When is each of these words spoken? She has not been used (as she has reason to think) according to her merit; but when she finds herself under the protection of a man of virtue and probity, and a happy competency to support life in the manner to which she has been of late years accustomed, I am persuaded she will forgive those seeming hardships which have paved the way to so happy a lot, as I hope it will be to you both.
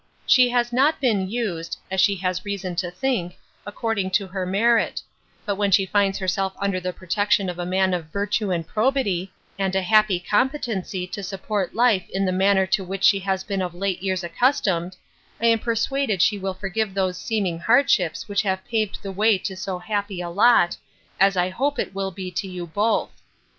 She 0.25 0.49
has 0.49 0.73
not 0.73 0.99
been 0.99 1.29
used 1.29 1.77
(as 1.91 2.01
she 2.01 2.15
has 2.15 2.43
reason 2.43 2.75
to 2.77 2.89
think) 2.89 3.37
according 3.67 4.09
to 4.17 4.25
her 4.25 4.47
merit; 4.47 4.99
but 5.45 5.57
when 5.57 5.69
she 5.69 5.85
finds 5.85 6.17
herself 6.17 6.53
under 6.57 6.79
the 6.79 6.91
protection 6.91 7.49
of 7.49 7.59
a 7.59 7.67
man 7.67 7.93
of 7.93 8.07
virtue 8.07 8.49
and 8.49 8.65
probity, 8.67 9.31
and 9.59 9.75
a 9.75 9.83
happy 9.83 10.19
competency 10.19 11.05
to 11.05 11.21
support 11.21 11.75
life 11.75 12.09
in 12.09 12.25
the 12.25 12.31
manner 12.31 12.65
to 12.65 12.83
which 12.83 13.03
she 13.03 13.19
has 13.19 13.43
been 13.43 13.61
of 13.61 13.75
late 13.75 14.01
years 14.01 14.23
accustomed, 14.23 14.97
I 15.39 15.45
am 15.45 15.59
persuaded 15.59 16.19
she 16.23 16.39
will 16.39 16.55
forgive 16.55 16.95
those 16.95 17.19
seeming 17.21 17.59
hardships 17.59 18.27
which 18.27 18.41
have 18.41 18.65
paved 18.65 19.03
the 19.03 19.11
way 19.11 19.37
to 19.37 19.55
so 19.55 19.77
happy 19.77 20.19
a 20.19 20.31
lot, 20.31 20.77
as 21.19 21.37
I 21.37 21.49
hope 21.49 21.77
it 21.77 21.93
will 21.93 22.09
be 22.09 22.31
to 22.31 22.47
you 22.47 22.65
both. 22.65 23.11